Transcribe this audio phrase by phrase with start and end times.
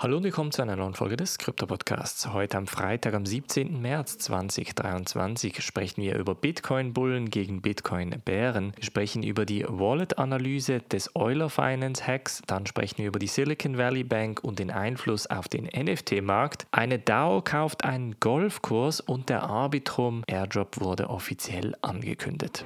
[0.00, 2.32] Hallo und willkommen zu einer neuen Folge des Krypto-Podcasts.
[2.32, 3.82] Heute am Freitag, am 17.
[3.82, 8.74] März 2023, sprechen wir über Bitcoin-Bullen gegen Bitcoin-Bären.
[8.76, 12.42] Wir sprechen über die Wallet-Analyse des Euler Finance-Hacks.
[12.46, 16.68] Dann sprechen wir über die Silicon Valley Bank und den Einfluss auf den NFT-Markt.
[16.70, 22.64] Eine DAO kauft einen Golfkurs und der Arbitrum Airdrop wurde offiziell angekündigt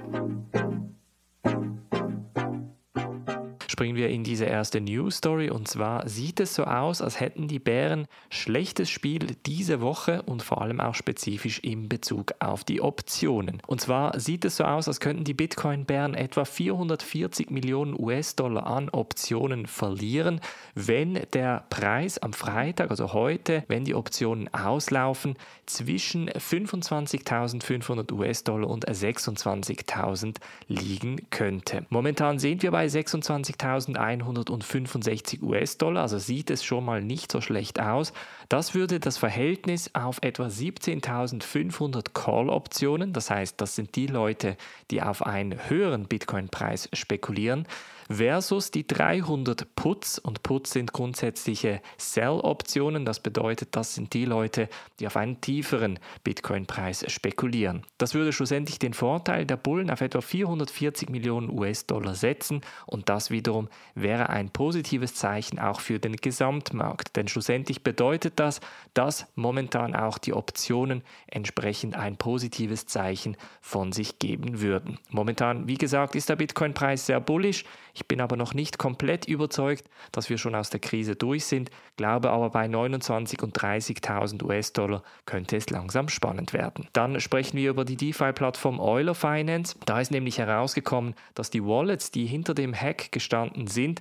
[3.83, 7.49] springen wir in diese erste News Story und zwar sieht es so aus, als hätten
[7.49, 12.81] die Bären schlechtes Spiel diese Woche und vor allem auch spezifisch in Bezug auf die
[12.81, 13.61] Optionen.
[13.67, 18.89] Und zwar sieht es so aus, als könnten die Bitcoin-Bären etwa 440 Millionen US-Dollar an
[18.89, 20.41] Optionen verlieren,
[20.77, 25.35] wenn der Preis am Freitag, also heute, wenn die Optionen auslaufen,
[25.67, 30.37] zwischen 25.500 US-Dollar und 26.000
[30.69, 31.85] liegen könnte.
[31.89, 37.81] Momentan sind wir bei 26.000 1165 US-Dollar, also sieht es schon mal nicht so schlecht
[37.81, 38.13] aus.
[38.49, 44.57] Das würde das Verhältnis auf etwa 17.500 Call-Optionen, das heißt, das sind die Leute,
[44.91, 47.67] die auf einen höheren Bitcoin-Preis spekulieren,
[48.11, 53.05] versus die 300 Puts und Puts sind grundsätzliche Sell-Optionen.
[53.05, 54.69] Das bedeutet, das sind die Leute,
[55.01, 57.83] die auf einen tieferen Bitcoin-Preis spekulieren.
[57.99, 63.31] Das würde schlussendlich den Vorteil der Bullen auf etwa 440 Millionen US-Dollar setzen und das
[63.31, 67.17] wiederum wäre ein positives Zeichen auch für den Gesamtmarkt.
[67.17, 68.61] Denn schlussendlich bedeutet das,
[68.95, 74.99] dass momentan auch die Optionen entsprechend ein positives Zeichen von sich geben würden.
[75.11, 77.65] Momentan, wie gesagt, ist der Bitcoin-Preis sehr bullisch.
[77.95, 81.71] Ich bin aber noch nicht komplett überzeugt, dass wir schon aus der Krise durch sind,
[81.97, 86.89] glaube aber bei 29 und 30.000 US-Dollar könnte es langsam spannend werden.
[86.93, 89.77] Dann sprechen wir über die DeFi-Plattform Euler Finance.
[89.87, 94.01] Da ist nämlich herausgekommen, dass die Wallets, die hinter dem Hack gestanden sind,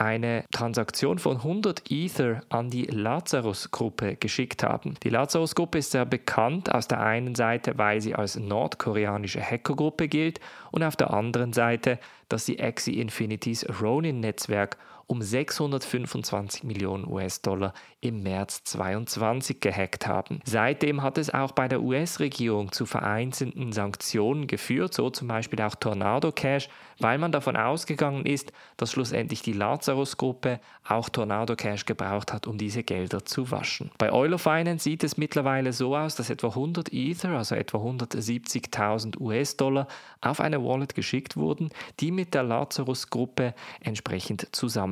[0.00, 4.94] eine Transaktion von 100 Ether an die Lazarus-Gruppe geschickt haben.
[5.02, 10.40] Die Lazarus-Gruppe ist sehr bekannt aus der einen Seite, weil sie als nordkoreanische Hackergruppe gilt
[10.70, 11.98] und auf der anderen Seite,
[12.30, 12.98] dass sie Axie
[13.30, 14.76] Infinities Ronin-Netzwerk
[15.10, 20.38] um 625 Millionen US-Dollar im März 2022 gehackt haben.
[20.44, 25.74] Seitdem hat es auch bei der US-Regierung zu vereinzelten Sanktionen geführt, so zum Beispiel auch
[25.74, 26.68] Tornado Cash,
[27.00, 32.56] weil man davon ausgegangen ist, dass schlussendlich die Lazarus-Gruppe auch Tornado Cash gebraucht hat, um
[32.56, 33.90] diese Gelder zu waschen.
[33.98, 39.18] Bei Euler Finance sieht es mittlerweile so aus, dass etwa 100 Ether, also etwa 170.000
[39.18, 39.88] US-Dollar,
[40.20, 44.46] auf eine Wallet geschickt wurden, die mit der Lazarus-Gruppe entsprechend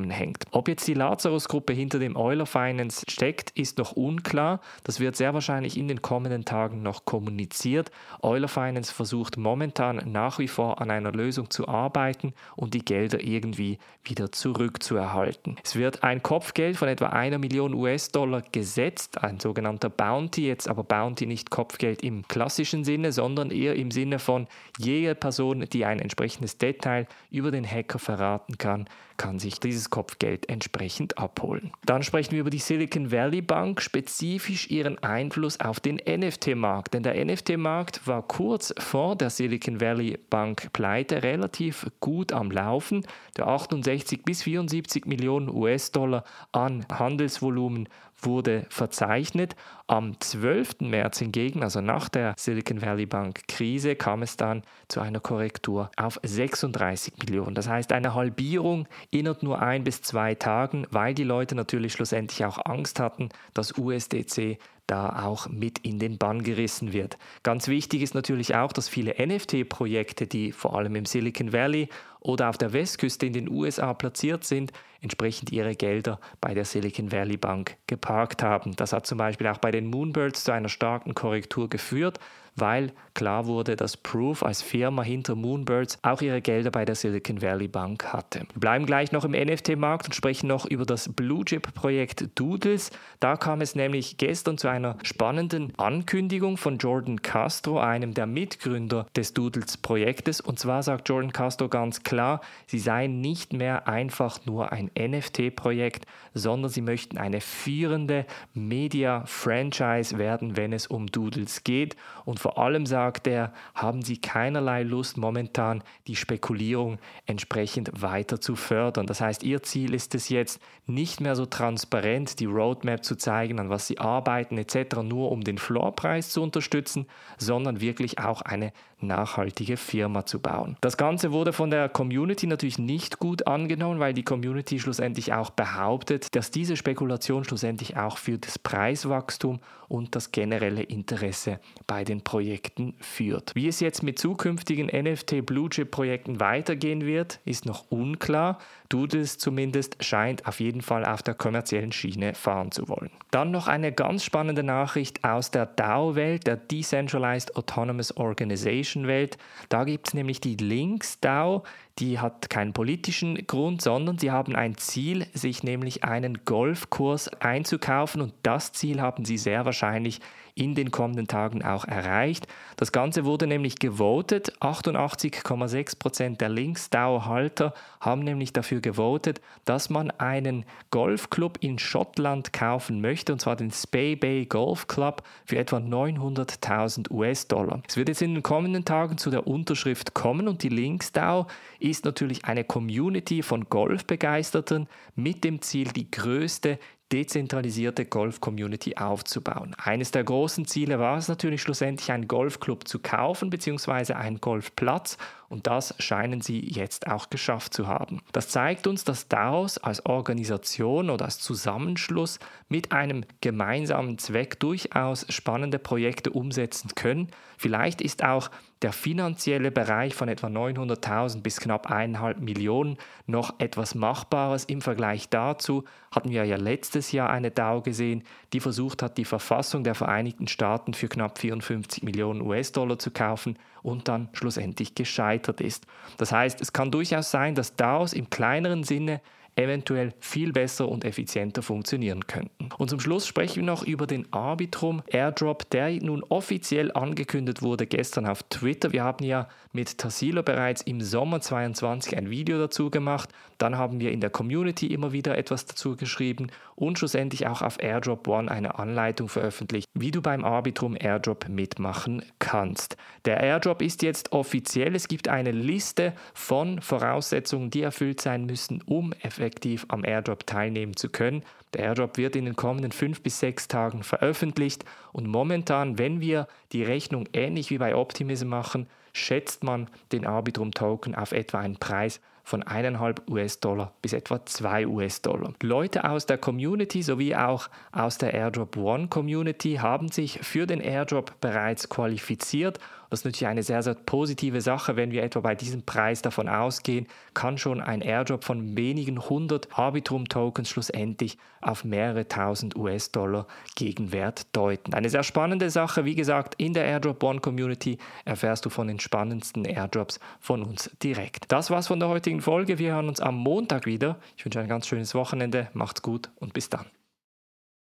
[0.09, 0.45] zusammenhängt.
[0.51, 4.59] Ob jetzt die Lazarus-Gruppe hinter dem Euler Finance steckt, ist noch unklar.
[4.83, 7.91] Das wird sehr wahrscheinlich in den kommenden Tagen noch kommuniziert.
[8.21, 13.21] Euler Finance versucht momentan nach wie vor an einer Lösung zu arbeiten und die Gelder
[13.21, 15.57] irgendwie wieder zurückzuerhalten.
[15.63, 20.83] Es wird ein Kopfgeld von etwa einer Million US-Dollar gesetzt, ein sogenannter Bounty, jetzt aber
[20.83, 24.47] Bounty nicht Kopfgeld im klassischen Sinne, sondern eher im Sinne von
[24.77, 28.87] jede Person, die ein entsprechendes Detail über den Hacker verraten kann,
[29.19, 31.71] kann sich dieses Kopfgeld entsprechend abholen.
[31.85, 36.93] Dann sprechen wir über die Silicon Valley Bank, spezifisch ihren Einfluss auf den NFT-Markt.
[36.95, 43.05] Denn der NFT-Markt war kurz vor der Silicon Valley Bank Pleite relativ gut am Laufen.
[43.37, 47.89] Der 68 bis 74 Millionen US-Dollar an Handelsvolumen
[48.25, 49.55] wurde verzeichnet.
[49.87, 50.81] Am 12.
[50.81, 55.89] März hingegen, also nach der Silicon Valley Bank Krise, kam es dann zu einer Korrektur
[55.97, 57.55] auf 36 Millionen.
[57.55, 62.45] Das heißt eine Halbierung innerhalb nur ein bis zwei Tagen, weil die Leute natürlich schlussendlich
[62.45, 64.57] auch Angst hatten, dass USDC
[64.89, 67.17] da auch mit in den Bann gerissen wird.
[67.43, 71.89] Ganz wichtig ist natürlich auch, dass viele NFT-Projekte, die vor allem im Silicon Valley
[72.19, 77.11] oder auf der Westküste in den USA platziert sind, entsprechend ihre Gelder bei der Silicon
[77.11, 78.75] Valley Bank geparkt haben.
[78.75, 82.19] Das hat zum Beispiel auch bei den Moonbirds zu einer starken Korrektur geführt,
[82.55, 87.41] weil klar wurde, dass Proof als Firma hinter Moonbirds auch ihre Gelder bei der Silicon
[87.41, 88.39] Valley Bank hatte.
[88.53, 92.91] Wir bleiben gleich noch im NFT-Markt und sprechen noch über das Blue Chip-Projekt Doodles.
[93.19, 99.05] Da kam es nämlich gestern zu einer spannenden Ankündigung von Jordan Castro, einem der Mitgründer
[99.15, 100.41] des Doodles-Projektes.
[100.41, 106.05] Und zwar sagt Jordan Castro ganz klar, sie seien nicht mehr einfach nur ein NFT-Projekt,
[106.33, 111.95] sondern sie möchten eine führende Media-Franchise werden, wenn es um Doodles geht.
[112.25, 118.55] Und vor allem sagt er, haben sie keinerlei Lust momentan die Spekulierung entsprechend weiter zu
[118.55, 119.07] fördern.
[119.07, 123.59] Das heißt, ihr Ziel ist es jetzt nicht mehr so transparent, die Roadmap zu zeigen,
[123.59, 124.68] an was sie arbeiten etc.,
[125.03, 127.07] nur um den Floorpreis zu unterstützen,
[127.37, 128.71] sondern wirklich auch eine
[129.01, 130.75] nachhaltige Firma zu bauen.
[130.81, 135.51] Das Ganze wurde von der Community natürlich nicht gut angenommen, weil die Community schlussendlich auch
[135.51, 142.21] behauptet, dass diese Spekulation schlussendlich auch für das Preiswachstum und das generelle Interesse bei den
[142.21, 143.55] Projekten führt.
[143.55, 148.59] Wie es jetzt mit zukünftigen NFT Blue Chip Projekten weitergehen wird, ist noch unklar.
[148.89, 153.11] Doodles zumindest scheint auf jeden Fall auf der kommerziellen Schiene fahren zu wollen.
[153.31, 159.37] Dann noch eine ganz spannende Nachricht aus der DAO-Welt, der Decentralized Autonomous Organization Welt.
[159.69, 161.63] Da gibt es nämlich die Links DAO,
[161.99, 168.21] die hat keinen politischen Grund, sondern sie haben ein Ziel, sich nämlich einen Golfkurs einzukaufen
[168.21, 170.21] und das Ziel haben sie sehr wahrscheinlich
[170.59, 172.47] in den kommenden Tagen auch erreicht.
[172.75, 174.53] Das Ganze wurde nämlich gewotet.
[174.59, 183.31] 88,6% der Linksdauerhalter haben nämlich dafür gewotet, dass man einen Golfclub in Schottland kaufen möchte,
[183.31, 187.81] und zwar den Spey Bay Golf Club für etwa 900.000 US-Dollar.
[187.87, 191.47] Es wird jetzt in den kommenden Tagen zu der Unterschrift kommen und die Linksdau
[191.79, 196.79] ist natürlich eine Community von Golfbegeisterten mit dem Ziel, die größte
[197.11, 199.75] dezentralisierte Golf-Community aufzubauen.
[199.77, 204.13] Eines der großen Ziele war es natürlich schlussendlich, einen Golfclub zu kaufen bzw.
[204.13, 205.17] einen Golfplatz
[205.49, 208.21] und das scheinen sie jetzt auch geschafft zu haben.
[208.31, 215.25] Das zeigt uns, dass daraus als Organisation oder als Zusammenschluss mit einem gemeinsamen Zweck durchaus
[215.29, 217.29] spannende Projekte umsetzen können.
[217.57, 218.51] Vielleicht ist auch
[218.81, 224.63] der finanzielle Bereich von etwa 900.000 bis knapp 1,5 Millionen noch etwas Machbares.
[224.63, 228.23] Im Vergleich dazu hatten wir ja letztes Jahr eine DAO gesehen,
[228.53, 233.57] die versucht hat, die Verfassung der Vereinigten Staaten für knapp 54 Millionen US-Dollar zu kaufen
[233.81, 235.85] und dann schlussendlich gescheitert ist.
[236.17, 239.21] Das heißt, es kann durchaus sein, dass DAOs im kleineren Sinne
[239.59, 242.69] eventuell viel besser und effizienter funktionieren könnten.
[242.77, 247.85] Und zum Schluss sprechen wir noch über den Arbitrum Airdrop, der nun offiziell angekündigt wurde
[247.85, 248.93] gestern auf Twitter.
[248.93, 253.29] Wir haben ja mit Tassilo bereits im Sommer 2022 ein Video dazu gemacht.
[253.57, 257.81] Dann haben wir in der Community immer wieder etwas dazu geschrieben und schlussendlich auch auf
[257.81, 262.95] Airdrop One eine Anleitung veröffentlicht, wie du beim Arbitrum Airdrop mitmachen kannst.
[263.25, 264.95] Der Airdrop ist jetzt offiziell.
[264.95, 270.45] Es gibt eine Liste von Voraussetzungen, die erfüllt sein müssen, um effektiv effektiv am Airdrop
[270.45, 271.43] teilnehmen zu können.
[271.73, 276.47] Der Airdrop wird in den kommenden fünf bis sechs Tagen veröffentlicht und momentan, wenn wir
[276.71, 281.77] die Rechnung ähnlich wie bei Optimism machen, schätzt man den Arbitrum Token auf etwa einen
[281.77, 285.53] Preis von 1,5 US-Dollar bis etwa 2 US-Dollar.
[285.61, 290.79] Leute aus der Community sowie auch aus der Airdrop One Community haben sich für den
[290.79, 292.79] Airdrop bereits qualifiziert
[293.09, 296.47] das ist natürlich eine sehr, sehr positive Sache, wenn wir etwa bei diesem Preis davon
[296.47, 304.55] ausgehen, kann schon ein Airdrop von wenigen hundert Arbitrum-Tokens schlussendlich auf mehrere tausend US-Dollar Gegenwert
[304.55, 304.93] deuten.
[304.93, 308.99] Eine sehr spannende Sache, wie gesagt, in der Airdrop One Community erfährst du von den
[308.99, 311.51] spannendsten Airdrops von uns direkt.
[311.51, 312.77] Das war's von der heutigen Folge.
[312.77, 314.17] Wir hören uns am Montag wieder.
[314.37, 316.85] Ich wünsche ein ganz schönes Wochenende, macht's gut und bis dann.